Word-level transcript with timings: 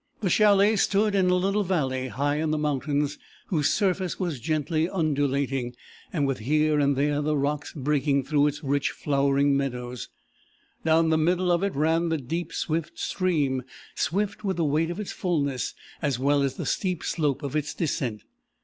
"The 0.21 0.31
chalet 0.31 0.77
stood 0.77 1.13
in 1.13 1.29
a 1.29 1.35
little 1.35 1.61
valley, 1.63 2.07
high 2.07 2.37
in 2.37 2.49
the 2.49 2.57
mountains, 2.57 3.19
whose 3.49 3.69
surface 3.71 4.19
was 4.19 4.39
gently 4.39 4.89
undulating, 4.89 5.75
with 6.11 6.39
here 6.39 6.79
and 6.79 6.95
there 6.95 7.21
the 7.21 7.37
rocks 7.37 7.71
breaking 7.73 8.23
through 8.23 8.47
its 8.47 8.63
rich 8.63 8.89
flowering 8.89 9.55
meadows. 9.55 10.09
Down 10.83 11.09
the 11.11 11.19
middle 11.19 11.51
of 11.51 11.61
it 11.61 11.75
ran 11.75 12.09
the 12.09 12.17
deep 12.17 12.51
swift 12.51 12.97
stream, 12.97 13.61
swift 13.93 14.43
with 14.43 14.57
the 14.57 14.65
weight 14.65 14.89
of 14.89 14.99
its 14.99 15.11
fullness, 15.11 15.75
as 16.01 16.17
well 16.17 16.41
as 16.41 16.55
the 16.55 16.65
steep 16.65 17.03
slope 17.03 17.43
of 17.43 17.55
its 17.55 17.75
descent. 17.75 18.23